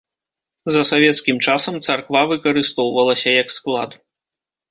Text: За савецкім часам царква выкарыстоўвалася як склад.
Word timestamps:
За 0.75 0.79
савецкім 0.91 1.37
часам 1.51 1.75
царква 1.89 2.21
выкарыстоўвалася 2.31 3.29
як 3.43 3.47
склад. 3.59 3.89